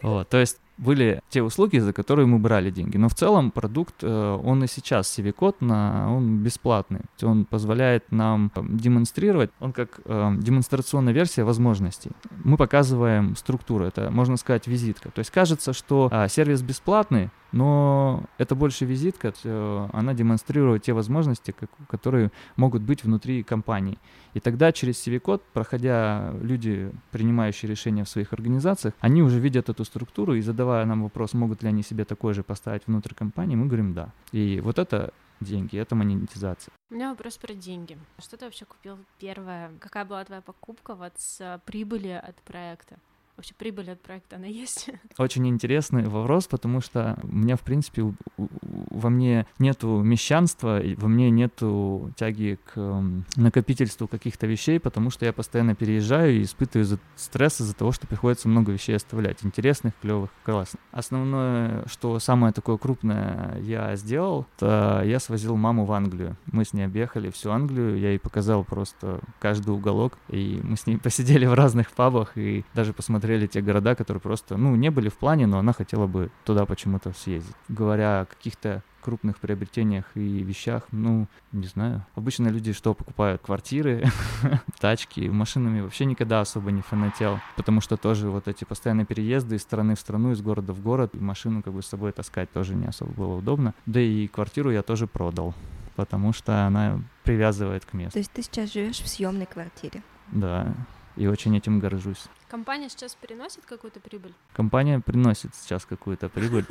[0.00, 2.96] Вот, то есть были те услуги, за которые мы брали деньги.
[2.96, 7.00] Но в целом продукт, э, он и сейчас CV-код, он бесплатный.
[7.22, 12.10] Он позволяет нам демонстрировать, он как э, демонстрационная версия возможностей.
[12.44, 15.10] Мы показываем структуру, это, можно сказать, визитка.
[15.10, 20.92] То есть кажется, что а, сервис бесплатный, но это больше визитка, э, она демонстрирует те
[20.92, 21.54] возможности,
[21.88, 23.98] которые могут быть внутри компании.
[24.34, 29.84] И тогда через CV-код, проходя люди, принимающие решения в своих организациях, они уже видят эту
[29.84, 33.66] структуру и задавая нам вопрос, могут ли они себе такой же поставить внутрь компании, мы
[33.66, 34.10] говорим да.
[34.32, 36.72] И вот это деньги, это монетизация.
[36.90, 37.98] У меня вопрос про деньги.
[38.18, 39.70] Что ты вообще купил первое?
[39.80, 42.96] Какая была твоя покупка вот с прибыли от проекта?
[43.38, 44.90] Вообще прибыль от проекта, она есть?
[45.18, 51.30] Очень интересный вопрос, потому что у меня, в принципе, во мне нету мещанства, во мне
[51.30, 53.02] нету тяги к
[53.36, 58.48] накопительству каких-то вещей, потому что я постоянно переезжаю и испытываю стресс из-за того, что приходится
[58.48, 60.82] много вещей оставлять, интересных, клевых, классных.
[60.90, 66.36] Основное, что самое такое крупное я сделал, это я свозил маму в Англию.
[66.46, 70.88] Мы с ней объехали всю Англию, я ей показал просто каждый уголок, и мы с
[70.88, 74.90] ней посидели в разных пабах и даже посмотрели смотрели те города, которые просто, ну, не
[74.90, 77.54] были в плане, но она хотела бы туда почему-то съездить.
[77.68, 82.06] Говоря о каких-то крупных приобретениях и вещах, ну, не знаю.
[82.14, 84.04] Обычно люди что, покупают квартиры,
[84.80, 89.62] тачки, машинами вообще никогда особо не фанател, потому что тоже вот эти постоянные переезды из
[89.62, 92.74] страны в страну, из города в город, и машину как бы с собой таскать тоже
[92.74, 93.74] не особо было удобно.
[93.84, 95.54] Да и квартиру я тоже продал,
[95.96, 98.14] потому что она привязывает к месту.
[98.14, 100.02] То есть ты сейчас живешь в съемной квартире?
[100.32, 100.74] Да,
[101.16, 102.24] и очень этим горжусь.
[102.48, 104.32] Компания сейчас приносит какую-то прибыль?
[104.54, 106.64] Компания приносит сейчас какую-то прибыль.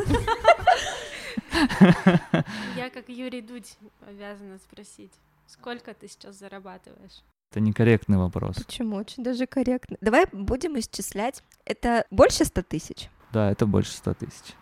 [2.75, 5.13] Я как Юрий Дудь обязана спросить,
[5.45, 7.21] сколько ты сейчас зарабатываешь?
[7.51, 8.57] Это некорректный вопрос.
[8.57, 8.95] Почему?
[8.95, 9.97] Очень даже корректно.
[10.01, 11.43] Давай будем исчислять.
[11.63, 13.09] Это больше ста тысяч?
[13.31, 14.55] Да, это больше ста тысяч.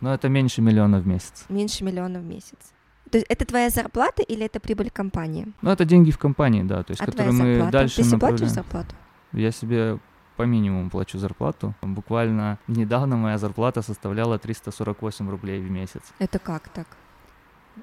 [0.00, 1.44] Но это меньше миллиона в месяц.
[1.48, 2.72] Меньше миллиона в месяц.
[3.10, 5.52] То есть это твоя зарплата или это прибыль компании?
[5.60, 6.82] Ну, это деньги в компании, да.
[6.82, 7.64] То есть, а которые твоя зарплата?
[7.66, 8.94] мы дальше Ты себе платишь зарплату?
[9.32, 9.98] Я себе
[10.42, 11.74] по минимуму плачу зарплату.
[11.82, 16.02] Буквально недавно моя зарплата составляла 348 рублей в месяц.
[16.18, 16.86] Это как так?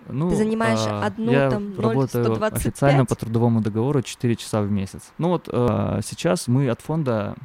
[0.07, 2.53] Ну, Ты занимаешь а, одну я там 0, работаю 125?
[2.53, 5.11] официально по трудовому договору 4 часа в месяц.
[5.17, 7.35] Ну вот а, сейчас мы от фонда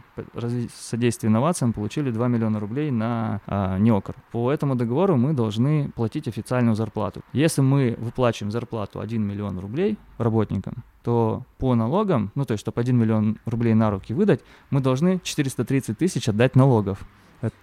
[0.75, 4.15] содействия инновациям получили 2 миллиона рублей на а, НИОКР.
[4.33, 7.23] По этому договору мы должны платить официальную зарплату.
[7.33, 12.81] Если мы выплачиваем зарплату 1 миллион рублей работникам, то по налогам, ну то есть, чтобы
[12.81, 17.05] 1 миллион рублей на руки выдать, мы должны 430 тысяч отдать налогов.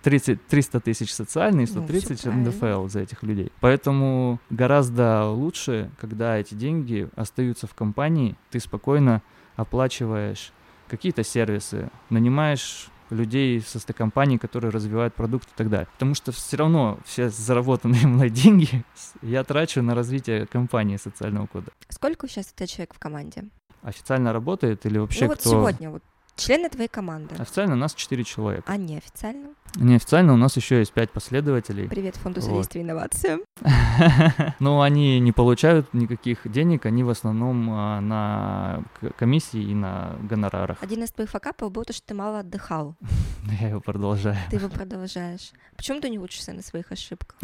[0.04, 3.52] 30, 300 тысяч социальные, 130 ну, НДФЛ за этих людей.
[3.62, 9.24] Поэтому гораздо лучше, когда эти деньги остаются в компании, ты спокойно
[9.56, 10.54] оплачиваешь
[10.88, 15.88] какие-то сервисы, нанимаешь людей со компаний, которые развивают продукт и так далее.
[15.94, 18.84] Потому что все равно все заработанные мной деньги
[19.22, 21.72] я трачу на развитие компании социального кода.
[21.90, 23.46] Сколько сейчас это человек в команде?
[23.84, 25.50] Официально работает или вообще ну, вот кто?
[25.50, 26.04] сегодня вот
[26.36, 27.36] Члены твоей команды.
[27.38, 28.64] Официально у нас 4 человека.
[28.66, 29.50] А неофициально?
[29.76, 31.88] Неофициально у нас еще есть 5 последователей.
[31.88, 32.88] Привет фонду содействия вот.
[32.88, 33.42] инновациям.
[34.60, 38.84] Ну, они не получают никаких денег, они в основном а, на
[39.18, 40.78] комиссии и на гонорарах.
[40.82, 42.96] Один из твоих факапов был то, что ты мало отдыхал.
[43.62, 44.38] Я его продолжаю.
[44.50, 45.52] Ты его продолжаешь.
[45.76, 47.38] Почему ты не учишься на своих ошибках?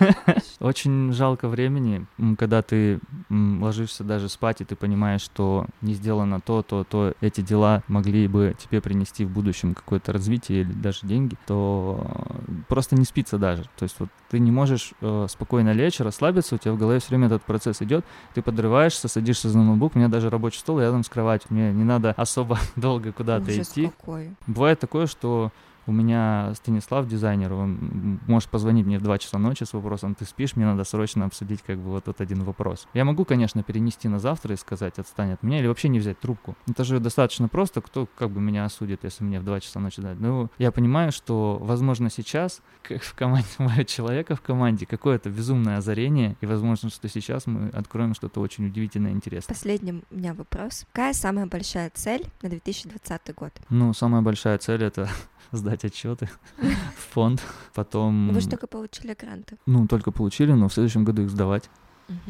[0.60, 2.06] Очень жалко времени,
[2.38, 7.40] когда ты ложишься даже спать, и ты понимаешь, что не сделано то, то, то, эти
[7.40, 11.71] дела могли бы тебе принести в будущем какое-то развитие или даже деньги, то
[12.68, 13.64] просто не спится даже.
[13.76, 17.10] То есть вот ты не можешь э, спокойно лечь, расслабиться, у тебя в голове все
[17.10, 18.04] время этот процесс идет,
[18.34, 21.84] ты подрываешься, садишься за ноутбук, у меня даже рабочий стол рядом с кроватью, мне не
[21.84, 23.92] надо особо долго куда-то идти.
[23.98, 24.34] Какой.
[24.46, 25.50] Бывает такое, что
[25.86, 30.24] у меня Станислав, дизайнер, он может позвонить мне в 2 часа ночи с вопросом, ты
[30.24, 32.86] спишь, мне надо срочно обсудить как бы вот этот один вопрос.
[32.94, 36.20] Я могу, конечно, перенести на завтра и сказать, отстань от меня, или вообще не взять
[36.20, 36.56] трубку.
[36.68, 40.00] Это же достаточно просто, кто как бы меня осудит, если мне в 2 часа ночи
[40.00, 40.20] дать.
[40.20, 45.78] Ну, я понимаю, что, возможно, сейчас как в команде моего человека в команде какое-то безумное
[45.78, 49.54] озарение, и возможно, что сейчас мы откроем что-то очень удивительное и интересное.
[49.54, 50.84] Последний у меня вопрос.
[50.92, 53.52] Какая самая большая цель на 2020 год?
[53.68, 55.08] Ну, самая большая цель— это
[55.52, 56.28] сдать отчеты
[56.58, 57.42] в фонд.
[57.74, 58.30] Потом...
[58.32, 59.58] Вы же только получили гранты.
[59.66, 61.68] Ну, только получили, но в следующем году их сдавать.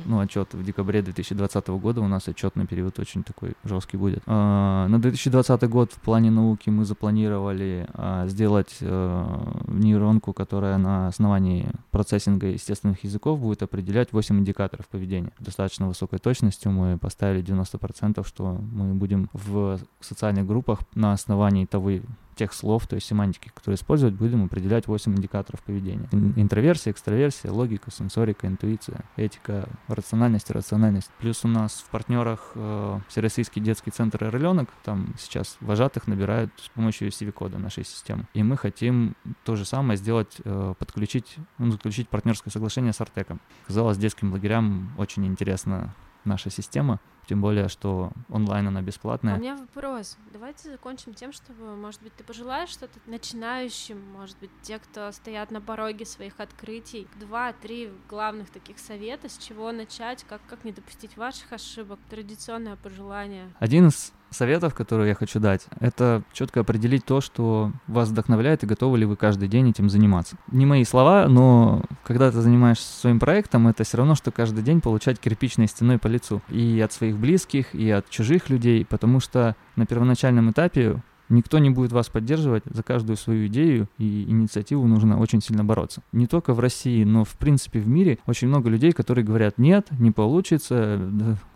[0.05, 4.23] ну, отчет в декабре 2020 года у нас отчетный период очень такой жесткий будет.
[4.27, 11.09] А, на 2020 год в плане науки мы запланировали а, сделать а, нейронку, которая на
[11.09, 15.33] основании процессинга естественных языков будет определять 8 индикаторов поведения.
[15.39, 21.91] Достаточно высокой точностью мы поставили 90%, что мы будем в социальных группах на основании того
[22.35, 26.09] тех слов, то есть семантики, которые использовать, будем определять 8 индикаторов поведения.
[26.37, 31.11] Интроверсия, экстраверсия, логика, сенсорика, интуиция, этика, рациональность, рациональность.
[31.19, 36.69] Плюс у нас в партнерах э, Всероссийский детский центр «Орленок», там сейчас вожатых набирают с
[36.71, 38.27] помощью CV-кода нашей системы.
[38.35, 39.15] И мы хотим
[39.45, 43.41] то же самое сделать, э, подключить, ну, заключить партнерское соглашение с Артеком.
[43.67, 49.35] Казалось, детским лагерям очень интересно наша система, тем более, что онлайн она бесплатная.
[49.35, 50.17] А у меня вопрос.
[50.33, 55.51] Давайте закончим тем, чтобы, может быть, ты пожелаешь что-то начинающим, может быть, те, кто стоят
[55.51, 61.17] на пороге своих открытий, два-три главных таких совета, с чего начать, как, как не допустить
[61.17, 63.53] ваших ошибок, традиционное пожелание.
[63.59, 68.67] Один из советов, которые я хочу дать, это четко определить то, что вас вдохновляет и
[68.67, 70.37] готовы ли вы каждый день этим заниматься.
[70.51, 74.81] Не мои слова, но когда ты занимаешься своим проектом, это все равно, что каждый день
[74.81, 76.43] получать кирпичной стеной по лицу.
[76.49, 81.01] И от своих близких, и от чужих людей, потому что на первоначальном этапе
[81.33, 86.03] Никто не будет вас поддерживать за каждую свою идею и инициативу нужно очень сильно бороться.
[86.13, 89.87] Не только в России, но в принципе в мире очень много людей, которые говорят, нет,
[89.93, 91.01] не получится,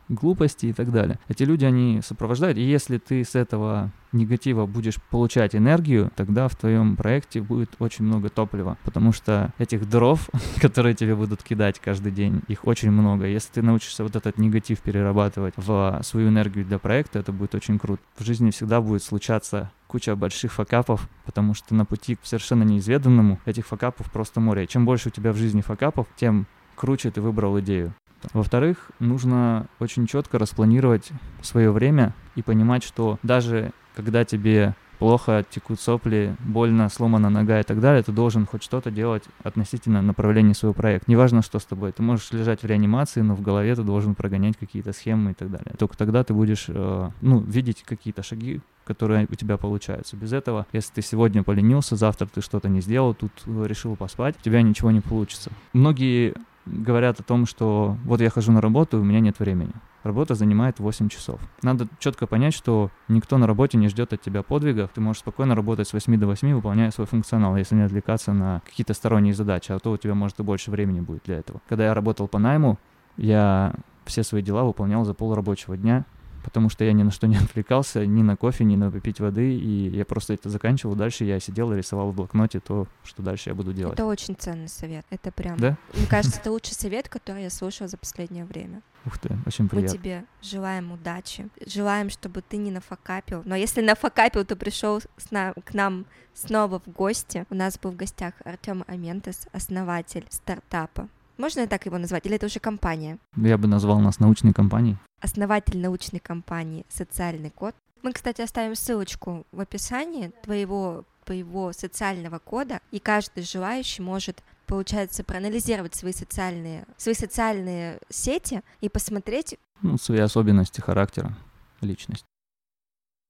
[0.08, 1.18] глупости и так далее.
[1.28, 6.56] Эти люди, они сопровождают, и если ты с этого негатива будешь получать энергию, тогда в
[6.56, 10.28] твоем проекте будет очень много топлива, потому что этих дров,
[10.60, 13.26] которые тебе будут кидать каждый день, их очень много.
[13.26, 17.78] Если ты научишься вот этот негатив перерабатывать в свою энергию для проекта, это будет очень
[17.78, 18.02] круто.
[18.16, 23.40] В жизни всегда будет случаться куча больших факапов, потому что на пути к совершенно неизведанному
[23.44, 24.66] этих факапов просто море.
[24.66, 27.94] чем больше у тебя в жизни факапов, тем круче ты выбрал идею.
[28.32, 31.10] Во-вторых, нужно очень четко распланировать
[31.42, 37.62] свое время и понимать, что даже когда тебе плохо, текут сопли, больно, сломана нога и
[37.62, 41.10] так далее, ты должен хоть что-то делать относительно направления своего проекта.
[41.10, 41.92] Неважно, что с тобой.
[41.92, 45.50] Ты можешь лежать в реанимации, но в голове ты должен прогонять какие-то схемы и так
[45.50, 45.74] далее.
[45.78, 50.16] Только тогда ты будешь, э, ну, видеть какие-то шаги, которые у тебя получаются.
[50.16, 54.44] Без этого, если ты сегодня поленился, завтра ты что-то не сделал, тут решил поспать, у
[54.44, 55.50] тебя ничего не получится.
[55.72, 56.34] Многие
[56.66, 59.72] говорят о том, что вот я хожу на работу, у меня нет времени.
[60.02, 61.40] Работа занимает 8 часов.
[61.62, 64.90] Надо четко понять, что никто на работе не ждет от тебя подвигов.
[64.94, 68.62] Ты можешь спокойно работать с 8 до 8, выполняя свой функционал, если не отвлекаться на
[68.64, 71.60] какие-то сторонние задачи, а то у тебя, может, и больше времени будет для этого.
[71.68, 72.78] Когда я работал по найму,
[73.16, 76.04] я все свои дела выполнял за пол рабочего дня,
[76.46, 79.52] потому что я ни на что не отвлекался, ни на кофе, ни на попить воды,
[79.52, 80.94] и я просто это заканчивал.
[80.94, 83.94] Дальше я сидел и рисовал в блокноте то, что дальше я буду делать.
[83.94, 85.04] Это очень ценный совет.
[85.10, 85.58] Это прям...
[85.58, 85.76] Да?
[85.92, 88.80] Мне кажется, это лучший совет, который я слушала за последнее время.
[89.04, 89.92] Ух ты, очень приятно.
[89.92, 93.42] Мы тебе желаем удачи, желаем, чтобы ты не нафакапил.
[93.44, 97.44] Но если нафакапил, то пришел к нам снова в гости.
[97.50, 102.26] У нас был в гостях Артем Аментес, основатель стартапа можно я так его назвать?
[102.26, 103.18] Или это уже компания?
[103.36, 104.96] Я бы назвал нас научной компанией.
[105.20, 107.74] Основатель научной компании «Социальный код».
[108.02, 115.24] Мы, кстати, оставим ссылочку в описании твоего, твоего социального кода, и каждый желающий может получается,
[115.24, 119.58] проанализировать свои социальные, свои социальные сети и посмотреть...
[119.82, 121.36] Ну, свои особенности характера,
[121.80, 122.24] личность.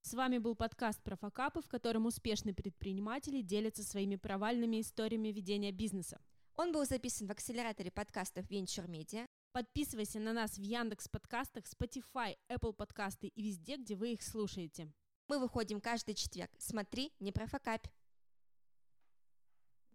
[0.03, 5.73] С вами был подкаст про факапы, в котором успешные предприниматели делятся своими провальными историями ведения
[5.73, 6.19] бизнеса.
[6.57, 9.27] Он был записан в акселераторе подкастов Venture Media.
[9.57, 14.93] Подписывайся на нас в Яндекс подкастах, Spotify, Apple подкасты и везде, где вы их слушаете.
[15.29, 16.51] Мы выходим каждый четверг.
[16.59, 17.87] Смотри, не профокапь.